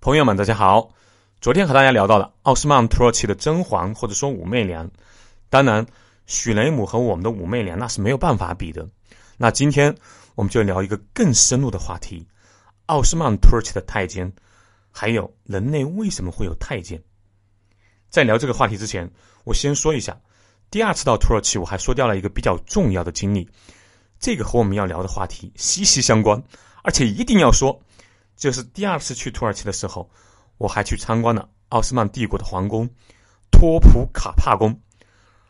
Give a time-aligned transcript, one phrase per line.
[0.00, 0.90] 朋友们，大家好。
[1.40, 4.88] 昨天和大家聊到了奥斯曼土耳其的甄嬛，或者说武媚娘。
[5.50, 5.84] 当然，
[6.24, 8.88] 许雷姆和我们的武媚娘那是没有办法比的。
[9.36, 9.92] 那今天
[10.36, 12.24] 我们就聊一个更深入的话题：
[12.86, 14.32] 奥斯曼土耳其的太监，
[14.92, 17.02] 还有人类为什么会有太监。
[18.08, 19.10] 在聊这个话题之前，
[19.42, 20.16] 我先说一下，
[20.70, 23.48] 第二次到土耳其，我还说掉了一个比较重要的经历，
[24.20, 26.40] 这个和我们要聊的话题息息相关，
[26.84, 27.82] 而且一定要说。
[28.38, 30.08] 就是第二次去土耳其的时候，
[30.58, 32.88] 我还去参观了奥斯曼帝国的皇宫
[33.50, 34.80] 托普卡帕宫，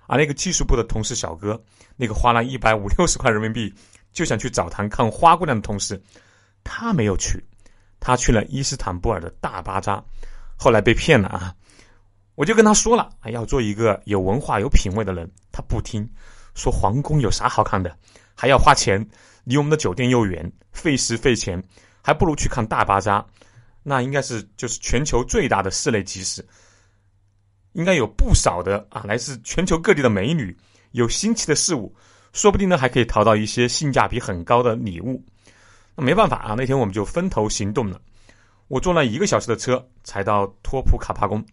[0.07, 1.63] 而那个技术部的同事小哥，
[1.97, 3.73] 那个花了一百五六十块人民币
[4.11, 6.03] 就想去澡堂看花姑娘的同事，
[6.65, 7.45] 他没有去，
[8.01, 10.03] 他去了伊斯坦布尔的大巴扎，
[10.57, 11.55] 后来被骗了啊！
[12.37, 16.09] 我就跟他说了，要做一个有文化、有品位的人，他不听，
[16.55, 17.95] 说皇宫有啥好看的，
[18.35, 19.07] 还要花钱，
[19.45, 21.63] 离我们的酒店又远，费时费钱。
[22.09, 23.23] 还不如去看大巴扎，
[23.83, 26.43] 那应该是就是全球最大的室内集市，
[27.73, 30.57] 应该有不少的啊来自全球各地的美女，
[30.93, 31.95] 有新奇的事物，
[32.33, 35.23] 说不定呢还可以淘到一些性价比很高的礼物。
[35.95, 38.01] 那没办法啊，那天我们就分头行动了。
[38.69, 41.45] 我坐了一个小时的车才到托普卡帕宫，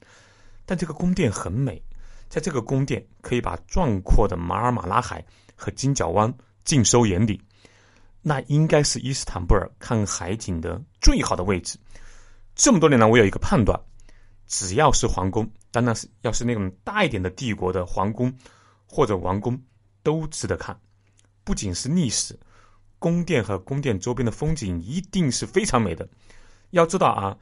[0.66, 1.84] 但这个宫殿很美，
[2.30, 5.22] 在这个宫殿可以把壮阔的马尔马拉海
[5.54, 7.42] 和金角湾尽收眼底。
[8.28, 11.78] 那应该是伊斯坦布尔看海景的最好的位置。
[12.56, 13.80] 这么多年来，我有一个判断：
[14.48, 18.34] 只要是皇宫，当然是要是那种大一点的帝国的皇宫
[18.88, 19.62] 或者王宫，
[20.02, 20.76] 都值得看。
[21.44, 22.36] 不仅是历史，
[22.98, 26.10] 宫殿和宫殿周边的风景一定是非常美的。
[26.72, 27.38] 要知道啊，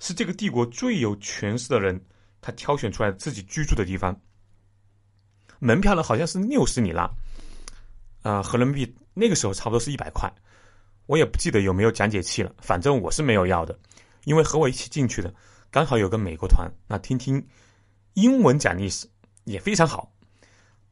[0.00, 2.04] 是这个帝国最有权势的人，
[2.40, 4.20] 他挑选出来自己居住的地方。
[5.60, 7.08] 门票呢，好像是六十里拉，
[8.24, 8.96] 啊，合人民币。
[9.12, 10.32] 那个时候差不多是一百块，
[11.06, 13.78] 我也不记得有没有讲解器了，反正我是没有要的，
[14.24, 15.32] 因为和我一起进去的
[15.70, 17.46] 刚好有个美国团，那听听
[18.14, 19.06] 英文讲历史
[19.44, 20.10] 也非常好。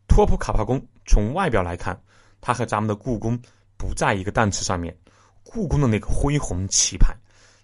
[0.07, 1.99] 托普卡帕宫从外表来看，
[2.41, 3.37] 它和咱们的故宫
[3.79, 4.95] 不在一个档次上面，
[5.43, 7.17] 故宫的那个恢宏气派，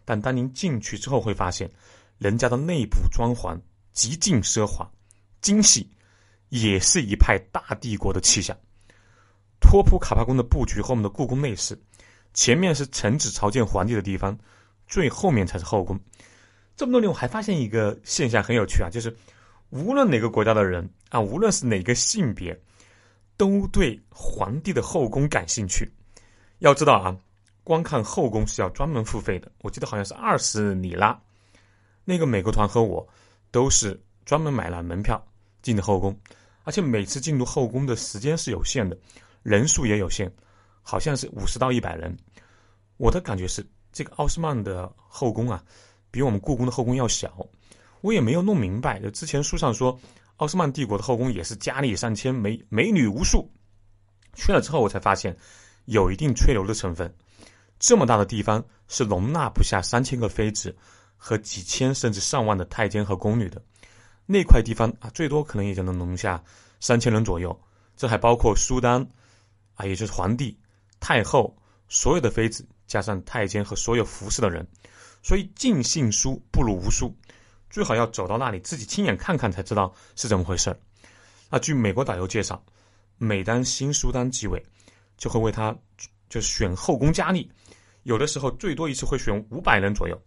[0.05, 1.71] 但当您进去之后会发现，
[2.17, 3.57] 人家的内部装潢
[3.93, 4.91] 极尽奢华、
[5.41, 5.89] 精细，
[6.49, 8.57] 也是一派大帝国的气象。
[9.69, 11.79] 托普卡帕宫的布局和我们的故宫类似，
[12.33, 14.34] 前面是臣子朝见皇帝的地方，
[14.87, 16.01] 最后面才是后宫。
[16.75, 19.15] 这么多年，我还发现一个现象很有趣啊，就是
[19.69, 22.59] 无论哪个国家的人啊，无论是哪个性别，
[23.37, 25.87] 都对皇帝的后宫感兴趣。
[26.61, 27.15] 要知道啊，
[27.62, 31.21] 光看后宫是要专门付费的，我记得好像是二十里拉。
[32.07, 33.07] 那个美国团和我
[33.51, 35.23] 都是专门买了门票
[35.61, 36.19] 进的后宫，
[36.65, 38.97] 而且每次进入后宫的时间是有限的。
[39.43, 40.31] 人数也有限，
[40.82, 42.16] 好像是五十到一百人。
[42.97, 45.62] 我的感觉是，这个奥斯曼的后宫啊，
[46.10, 47.47] 比我们故宫的后宫要小。
[48.00, 49.98] 我也没有弄明白，之前书上说，
[50.37, 53.48] 奥斯曼帝国的后宫也是佳丽三千、美美女无数。
[54.34, 55.37] 去了之后，我才发现
[55.87, 57.12] 有一定吹牛的成分。
[57.78, 60.77] 这么大的地方是容纳不下三千个妃子
[61.16, 63.62] 和几千甚至上万的太监和宫女的。
[64.27, 66.43] 那块地方啊，最多可能也就能容下
[66.81, 67.59] 三千人左右。
[67.97, 69.06] 这还包括苏丹。
[69.78, 70.59] 啊，也就是皇帝、
[70.99, 71.56] 太后
[71.89, 74.66] 所有的妃子，加上太监和所有服侍的人，
[75.22, 77.16] 所以尽信书不如无书，
[77.71, 80.77] 最好要走到那里自己亲眼看看才知道是怎么回事儿。
[81.49, 82.61] 那据美国导游介绍，
[83.19, 84.61] 每当新苏丹继位，
[85.16, 85.72] 就会为他
[86.28, 87.49] 就选后宫佳丽，
[88.03, 90.21] 有的时候最多一次会选五百人左右。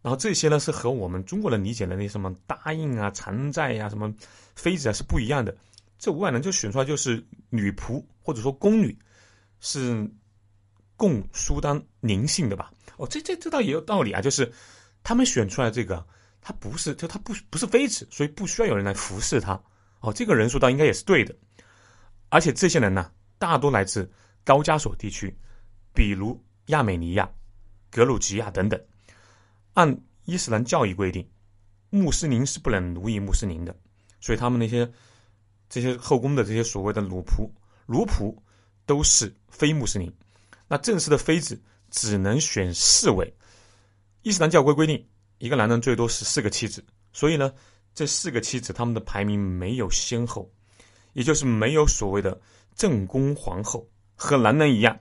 [0.00, 4.14] 然后这些呢是和我们中国人理解的那什么答应啊、偿债呀、什么
[4.54, 5.54] 妃子啊是不一样的。
[6.00, 8.98] 这五百人就选出来就是女仆或者说宫女，
[9.60, 10.10] 是
[10.96, 12.72] 供苏丹宁性的吧？
[12.96, 14.50] 哦，这这这倒也有道理啊，就是
[15.02, 16.02] 他们选出来这个，
[16.40, 19.62] 他不是就他不不是妃子，所以不需要有人来服侍他。
[20.00, 21.36] 哦，这个人数倒应该也是对的。
[22.30, 24.10] 而且这些人呢，大多来自
[24.42, 25.36] 高加索地区，
[25.92, 27.30] 比如亚美尼亚、
[27.90, 28.80] 格鲁吉亚等等。
[29.74, 31.28] 按伊斯兰教义规定，
[31.90, 33.76] 穆斯林是不能奴役穆斯林的，
[34.18, 34.90] 所以他们那些。
[35.70, 37.48] 这些后宫的这些所谓的奴仆、
[37.86, 38.36] 奴仆，
[38.84, 40.12] 都是非穆斯林。
[40.66, 41.58] 那正式的妃子
[41.90, 43.32] 只能选四位。
[44.22, 45.08] 伊斯兰教规规定，
[45.38, 46.84] 一个男人最多是四个妻子。
[47.12, 47.54] 所以呢，
[47.94, 50.50] 这四个妻子他们的排名没有先后，
[51.12, 52.40] 也就是没有所谓的
[52.74, 54.98] 正宫皇后，和男人一样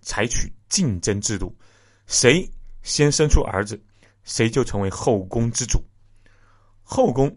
[0.00, 1.52] 采取竞争制度，
[2.06, 2.48] 谁
[2.84, 3.82] 先生出儿子，
[4.22, 5.82] 谁就成为后宫之主。
[6.84, 7.36] 后宫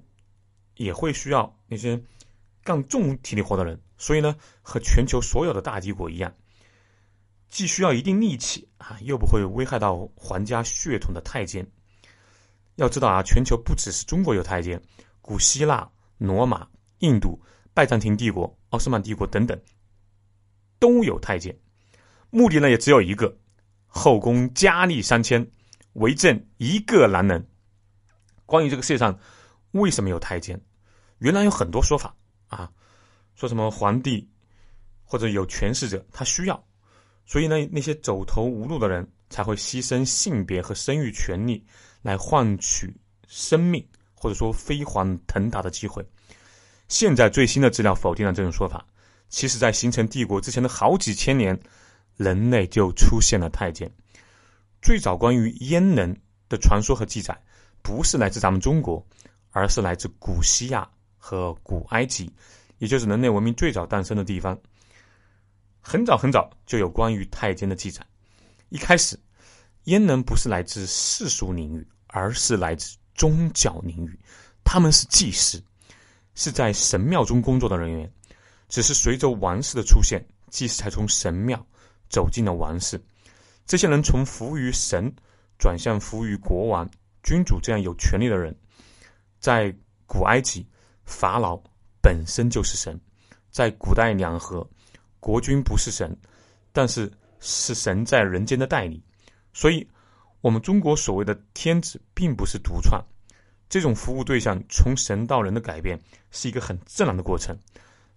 [0.75, 1.99] 也会需要那些。
[2.65, 6.33] 干重体力活的人，所以呢，和全球所有的大帝国一样，
[7.47, 11.65] 既需要一定力气啊，又不会危害到皇家血统的太监。
[12.77, 14.81] 要知道啊，全球不只是中国有太监，
[15.21, 16.67] 古希腊、罗马、
[16.99, 17.39] 印度、
[17.71, 19.57] 拜占庭帝国、奥斯曼帝国等等
[20.79, 21.55] 都有太监。
[22.31, 23.37] 目的呢也只有一个：
[23.85, 25.47] 后宫佳丽三千，
[25.93, 27.47] 为朕一个男人。
[28.47, 29.17] 关于这个世界上
[29.71, 30.59] 为什么有太监，
[31.19, 32.15] 原来有很多说法
[32.55, 32.71] 啊，
[33.35, 34.27] 说什么皇帝
[35.03, 36.63] 或者有权势者他需要，
[37.25, 41.65] 所以呢那些走投无路的人才会牺牲性别和生育权利。
[42.05, 42.95] 来换取
[43.27, 46.07] 生命，或者说飞黄腾达的机会。
[46.87, 48.85] 现在最新的资料否定了这种说法。
[49.27, 51.59] 其实，在形成帝国之前的好几千年，
[52.15, 53.91] 人类就出现了太监。
[54.83, 56.15] 最早关于阉人
[56.47, 57.35] 的传说和记载，
[57.81, 59.03] 不是来自咱们中国，
[59.49, 60.87] 而是来自古西亚
[61.27, 62.31] 和古埃及，
[62.77, 64.55] 也就是人类文明最早诞生的地方。
[65.81, 68.05] 很早很早就有关于太监的记载。
[68.69, 69.19] 一开始，
[69.85, 71.87] 阉人不是来自世俗领域。
[72.07, 74.17] 而是来自宗教领域，
[74.63, 75.61] 他们是祭司，
[76.33, 78.09] 是在神庙中工作的人员。
[78.69, 81.61] 只是随着王室的出现，祭司才从神庙
[82.07, 82.97] 走进了王室。
[83.65, 85.13] 这些人从服务于神，
[85.59, 86.89] 转向服务于国王、
[87.21, 88.55] 君主这样有权力的人。
[89.41, 89.75] 在
[90.05, 90.65] 古埃及，
[91.05, 91.61] 法老
[92.01, 92.95] 本身就是神；
[93.51, 94.67] 在古代两河，
[95.19, 96.15] 国君不是神，
[96.71, 99.03] 但是是神在人间的代理。
[99.53, 99.87] 所以。
[100.41, 103.03] 我们中国所谓的天子，并不是独创，
[103.67, 105.99] 这种服务对象从神到人的改变
[106.29, 107.57] 是一个很自然的过程。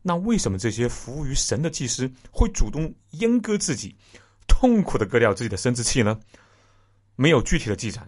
[0.02, 3.96] 那为什么这些服务于神的祭司会主动阉割自己，
[4.46, 6.20] 痛苦的割掉自己的生殖器呢？
[7.17, 8.06] 没有具体的记载，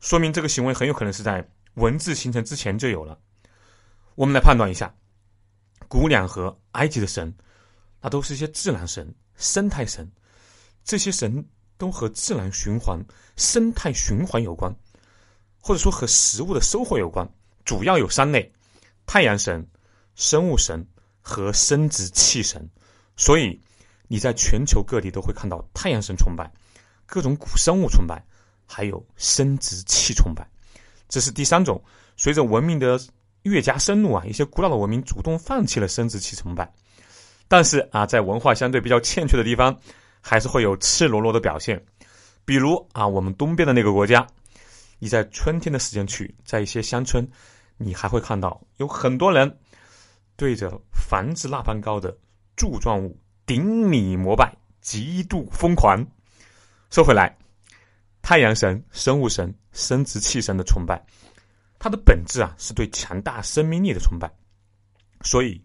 [0.00, 3.18] 说明这个行为很有可能是在文字形成之前就有了。
[4.18, 4.92] 我们来判断一下，
[5.86, 7.32] 古两河埃及的神，
[8.00, 10.10] 那都是一些自然神、生态神，
[10.82, 11.46] 这些神。
[11.76, 13.00] 都和自然循环、
[13.36, 14.74] 生态循环有关，
[15.60, 17.24] 或者说和食物的收获有关。
[17.64, 18.52] 主要有三类：
[19.06, 19.64] 太阳神、
[20.16, 20.84] 生物神
[21.20, 22.68] 和生殖器神。
[23.16, 23.56] 所以
[24.08, 26.52] 你在全球各地都会看到太阳神崇拜、
[27.06, 28.20] 各种古生物崇拜，
[28.66, 30.44] 还有生殖器崇拜。
[31.08, 31.80] 这是第三种。
[32.16, 33.00] 随着文明的
[33.48, 36.70] 越加深入啊，一些古老的文明主动放弃了生殖器崇拜。
[37.48, 39.76] 但是啊，在文化相对比较欠缺的地方。
[40.20, 41.82] 还是会有赤裸裸的表现，
[42.44, 44.26] 比如啊，我们东边的那个国家，
[44.98, 47.26] 你在春天的时间去，在一些乡村，
[47.78, 49.58] 你还会看到有很多人
[50.36, 52.14] 对着房子那般高的
[52.56, 53.16] 柱状物
[53.46, 54.52] 顶礼膜拜，
[54.82, 56.04] 极度疯狂。
[56.90, 57.34] 说回来，
[58.20, 61.00] 太阳神、生物神、生殖器神的崇拜，
[61.78, 64.30] 它的本质啊是对强大生命力的崇拜，
[65.22, 65.60] 所以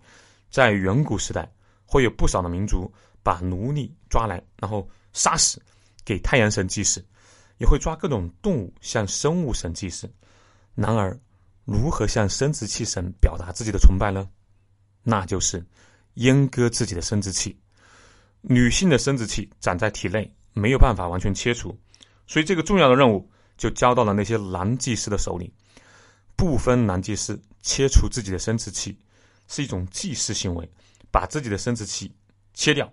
[0.49, 1.51] 在远古时代
[1.85, 2.91] 会有不少的民族。
[3.25, 5.57] 把奴隶抓来，然后杀死，
[6.03, 7.01] 给太阳神祭祀，
[7.57, 10.13] 也会抓各种动物向生物神祭祀。
[10.75, 11.17] 然而，
[11.63, 14.27] 如何向生殖器神表达自己的崇拜呢？
[15.03, 15.65] 那就是
[16.15, 17.57] 阉割自己的生殖器。
[18.41, 21.73] 女性的生殖器长在体内，没有办法完全切除，
[22.27, 25.49] 所以这个重要的任务就交到了那些男祭司的手里。
[26.35, 28.97] 部分男祭司切除自己的生殖器
[29.47, 30.69] 是一种祭祀行为，
[31.11, 32.11] 把自己的生殖器
[32.53, 32.91] 切掉。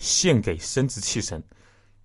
[0.00, 1.42] 献给生殖器神，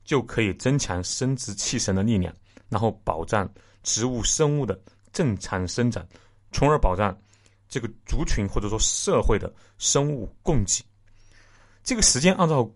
[0.03, 2.33] 就可以增强生殖器神的力量，
[2.67, 3.47] 然后保障
[3.83, 4.75] 植物生物的
[5.11, 6.03] 正常生长，
[6.51, 7.15] 从而保障
[7.69, 10.83] 这个族群或者说社会的生物供给。
[11.83, 12.67] 这个时间按照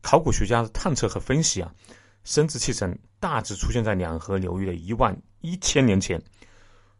[0.00, 1.70] 考古学家的探测和分析啊，
[2.24, 6.18] 生殖器神大致出现在两河流域的一万一千年前，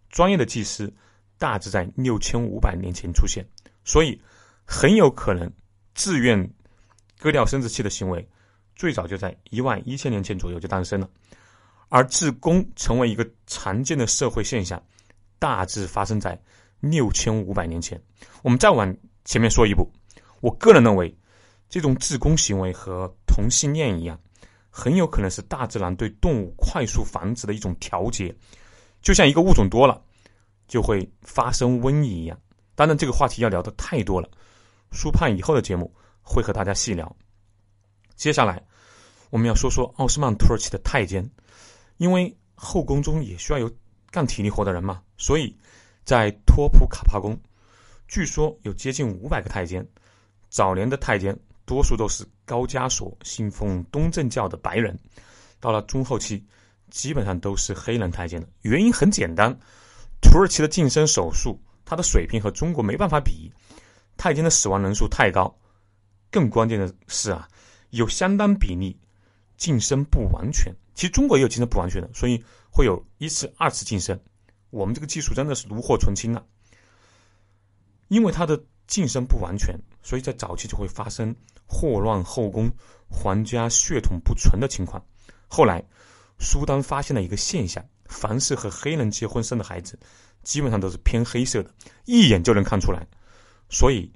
[0.09, 0.93] 专业的祭司
[1.39, 3.45] 大致在六千五百年前出现，
[3.85, 4.21] 所以
[4.65, 5.51] 很有可能
[5.95, 6.51] 自愿。
[7.21, 8.25] 割掉生殖器的行为，
[8.77, 11.11] 最早就在一万一千年前左右就诞生了，
[11.89, 14.81] 而自宫成为一个常见的社会现象，
[15.41, 16.41] 大致发生在
[16.79, 18.01] 六千五百年前。
[18.41, 19.91] 我们再往前面说一步，
[20.41, 21.13] 我个人认为，
[21.69, 24.17] 这种自宫行为和同性恋一样，
[24.71, 28.33] 很有可能是大自然对动物快速繁殖的一种调节，
[29.03, 30.03] 就像一个物种多了，
[30.67, 32.39] 就会发生瘟疫一样。
[32.75, 34.29] 当然，这个话题要聊的太多了，
[34.93, 35.93] 书判以后的节目。
[36.31, 37.17] 会和大家细聊。
[38.15, 38.63] 接下来，
[39.31, 41.27] 我们要说说奥斯曼土耳其的太监，
[41.97, 43.73] 因为后宫中也需要有
[44.11, 45.57] 干体力活的人嘛，所以
[46.05, 47.35] 在托普卡帕宫，
[48.09, 49.83] 据说有接近五百个太监。
[50.51, 54.95] 早年的太监多数都是高加索信奉东正教的白人，
[55.61, 56.47] 到了中后期，
[56.91, 58.49] 基本上都是黑人太监的。
[58.63, 59.59] 原因很简单，
[60.21, 63.53] 土耳其的晋升手术，它的水平和中国没办法比，
[64.17, 65.55] 太监的死亡人数太高。
[66.31, 67.49] 更关键的是啊，
[67.91, 68.99] 有相当比例
[69.57, 74.19] 晋升不完全，其实中国也有精神不完全的，所以会有一次、二次晋升。
[74.71, 76.43] 我们这个技术真的是炉火纯青啊！
[78.09, 81.35] 因为它的晋升不完全，所以在早期就会发生
[81.67, 82.71] 霍乱后宫、
[83.09, 85.03] 皇家血统不纯的情况。
[85.47, 85.83] 后来，
[86.39, 89.99] 苏丹发现了一个现象：凡是和黑人结婚生的孩子，
[90.43, 91.71] 基本上都是偏黑色的，
[92.05, 93.07] 一眼就能看出来。
[93.69, 94.11] 所以，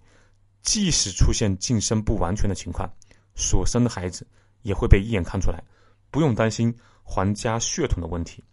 [0.63, 2.89] 即使出现晋升不完全的情况，
[3.35, 4.27] 所生的孩子
[4.63, 5.63] 也会被一眼看出来。
[6.11, 8.45] 不用担心皇家血统的问题，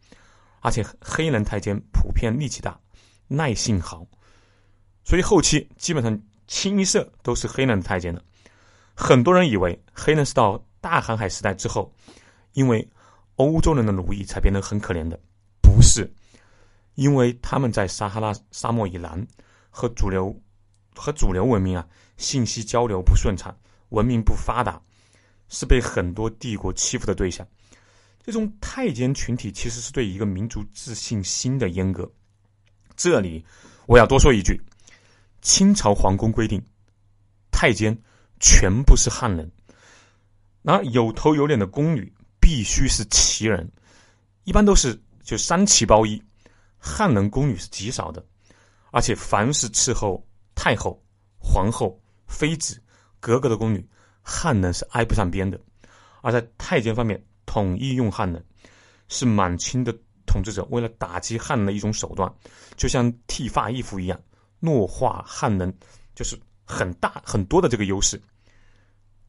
[0.62, 2.80] 而且黑人太监普遍力气大、
[3.28, 4.06] 耐性好，
[5.04, 8.24] 所以后期基本上清一色都是黑人太监的。
[8.96, 11.94] 很多人以为黑人是到大航海时代之后，
[12.54, 12.86] 因为
[13.40, 15.20] 欧洲人的奴役才变得很可怜的，
[15.62, 16.08] 不是，
[16.96, 19.26] 因为他们在撒哈拉沙漠以南
[19.70, 20.34] 和主流
[20.96, 23.58] 和主流文明啊信息交流不顺畅，
[23.90, 24.80] 文明不发达。
[25.52, 27.44] 是被很多帝国欺负的对象。
[28.22, 32.08] 这种太监群体其实是对一个民族自信心的阉割。
[32.96, 33.44] 这里
[33.88, 34.62] 我要多说一句：
[35.42, 36.64] 清朝皇宫规定，
[37.50, 37.98] 太监
[38.40, 39.52] 全部是汉人，
[40.62, 42.14] 那有头有脸的宫女
[42.50, 43.72] 必须是旗人，
[44.44, 46.20] 一般都是就三旗包衣。
[46.80, 48.26] 汉人宫女是极少的，
[48.92, 51.00] 而且凡是伺候太后、
[51.38, 52.82] 皇后、妃子、
[53.20, 53.88] 格格的宫女。
[54.24, 55.62] 汉人是挨不上边的，
[56.24, 58.44] 而在太监方面，统一用汉人，
[59.10, 62.34] 是满清的统治者为了打击汉人的一种手段，
[62.76, 64.20] 就像剃发易服一样，
[64.60, 65.72] 弱化汉人，
[66.16, 68.20] 就是很大很多的这个优势。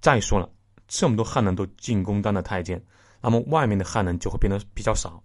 [0.00, 0.50] 再说了，
[0.88, 2.82] 这么多汉人都进宫当了太监，
[3.20, 5.22] 那么外面的汉人就会变得比较少，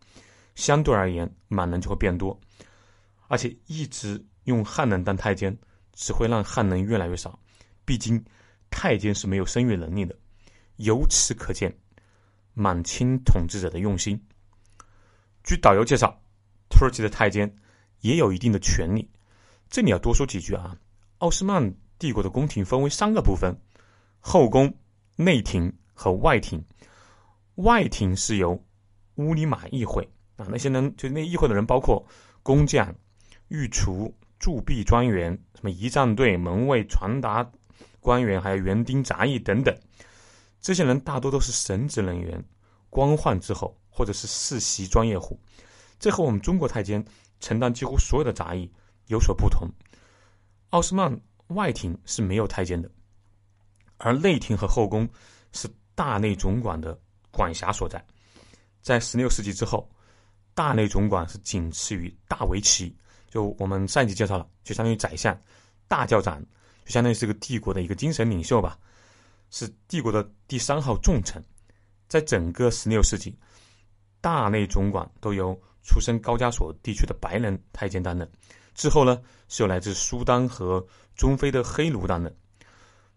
[0.56, 2.40] 相对而言，满人就会变多，
[3.28, 5.58] 而且一直用汉人当太监，
[5.94, 7.40] 只会让汉人越来越少，
[7.86, 8.24] 毕竟。
[8.72, 10.14] 太监是没有生育能力的，
[10.78, 11.74] 由此可见，
[12.54, 14.22] 满清统治者的用心。
[15.46, 16.20] 据导游介绍，
[16.68, 17.50] 土耳其的太监
[18.02, 19.10] 也有一定的权利。
[19.70, 20.78] 这里要多说几句啊。
[21.20, 23.56] 奥斯曼帝国的宫廷分为三个部分：
[24.20, 24.74] 后宫、
[25.16, 26.62] 内廷和外廷。
[27.55, 28.63] 外廷是由
[29.15, 30.07] 乌里马议会
[30.38, 32.05] 啊，那些人就那议会的人包括
[32.43, 32.93] 工匠、
[33.47, 37.50] 御厨、铸币专员、什么仪仗队、门卫、传达。
[38.00, 39.75] 官员还有园丁、杂役等等，
[40.62, 42.45] 这些人大多都是神职人员，
[42.91, 45.39] 官宦之后或者是世袭专业户。
[45.97, 47.03] 这和我们中国太监
[47.39, 48.71] 承担几乎所有的杂役
[49.07, 49.67] 有所不同。
[50.69, 52.88] 奥斯曼外廷是没有太监的，
[53.97, 55.09] 而内廷和后宫
[55.51, 56.95] 是大内总管的
[57.36, 58.04] 管辖所在。
[58.82, 59.89] 在十六世纪之后，
[60.54, 62.96] 大内总管是仅次于大维齐，
[63.30, 65.38] 就我们上一集介绍了，就相当于宰相、
[65.88, 66.42] 大教长。
[66.86, 68.77] 就相当于是个帝国的一个精神领袖吧，
[69.50, 71.44] 是帝国的第三号重臣。
[72.08, 73.36] 在整个十六世纪，
[74.22, 78.32] 大内总管都由出身高加索地区的白人太监担任。
[78.75, 82.32] 之后呢，是由来自苏丹和中非的黑奴担任。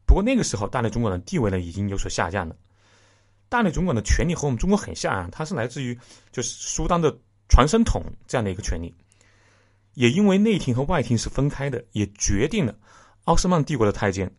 [0.07, 2.57] 不过那个时候，大内总管的地位呢已经有所下降了。
[3.49, 5.99] 大内总管的权力和我们中国很像啊，它是来自于
[6.31, 7.17] 就是苏丹的
[7.49, 8.95] 传声筒这样的一个权力。
[9.95, 12.75] 也因为内廷和外廷是分开的，也决定了。
[13.25, 14.31] 奥斯曼帝国的太监，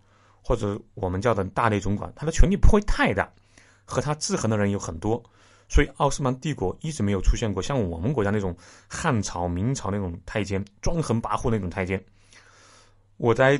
[0.41, 3.29] 或者我们叫的大内总管，他的权力不会太大，
[3.83, 5.21] 和他制衡的人有很多，
[5.67, 8.55] 所以奥斯曼帝国一直没有出现过像我们国家那种
[8.87, 12.01] 汉朝、明朝那种太监专横跋扈那种太监。
[13.17, 13.57] 我在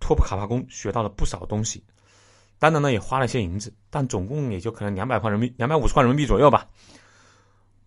[0.00, 1.84] 托普卡帕宫学到了不少东西，
[2.62, 6.64] 当然呢也花了些银子，但总共也就可能两百块人民币、两百五十块人民币左右吧。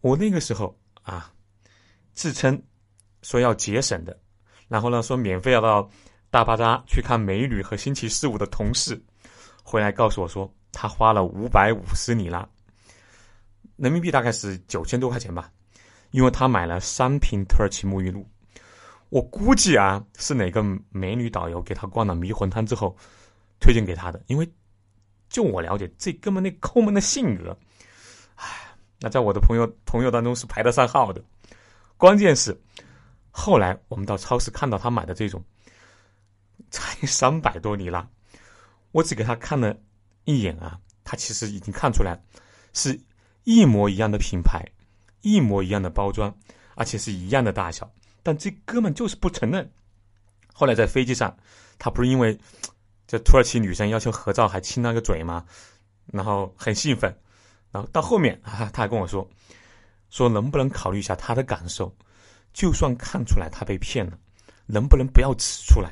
[0.02, 1.32] 我那个时候啊，
[2.12, 2.62] 自称
[3.22, 4.20] 说要节省的，
[4.68, 5.90] 然后呢说免费要到。
[6.32, 9.02] 大巴扎去看美女和星期四五的同事，
[9.64, 12.46] 回来告诉我说，他花了五百五十里拉，
[13.78, 15.50] 人民币大概是九千多块钱吧，
[16.12, 18.28] 因为他买了三瓶土耳其沐浴露。
[19.08, 22.94] 我估计啊，是哪个美女导游给他灌了迷魂汤之后
[23.62, 24.52] 推荐给他的，因为
[25.30, 27.58] 就我了解，这哥们那抠门的性格，
[28.36, 28.48] 唉，
[29.00, 31.24] 那在我的朋友朋友当中是排得上号的。
[31.98, 32.60] 关键是
[33.32, 35.44] 后来我们到超市看到他买的这种。
[36.72, 38.06] 才三百多里拉，
[38.92, 39.78] 我只给他看了
[40.24, 42.18] 一眼啊，他其实已经看出来，
[42.74, 43.00] 是
[43.44, 44.66] 一模一样的品牌，
[45.22, 46.34] 一模一样的包装，
[46.76, 47.90] 而且是一样的大小，
[48.24, 49.70] 但这哥们就是不承认。
[50.54, 51.38] 后来在飞机上，
[51.78, 52.38] 他不是因为
[53.20, 55.46] 土耳其女生要求合照，还亲了个嘴嘛，
[56.08, 57.16] 然后很兴奋，
[57.72, 59.28] 然后到后面啊， 他还跟我说，
[60.10, 61.96] 说能不能考虑一下他的感受？
[62.54, 64.18] 就算看出来他被骗了，
[64.66, 65.92] 能不能不要指出来？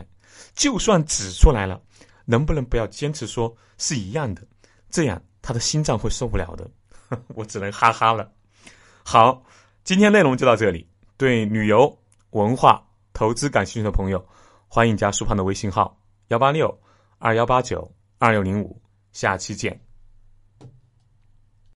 [0.55, 1.81] 就算指出来了，
[2.25, 4.41] 能不能不要坚持说是一样的？
[4.89, 6.69] 这样他的心脏会受不了的。
[7.35, 8.31] 我只能哈哈了。
[9.03, 9.43] 好，
[9.83, 10.87] 今天内容就到这里。
[11.17, 11.95] 对旅游、
[12.31, 14.25] 文化、投资感兴趣的朋友，
[14.67, 15.99] 欢迎加苏胖的微信号
[16.29, 16.79] 幺八六。
[17.23, 18.81] 二幺八九二六零五
[19.13, 19.79] 下期见。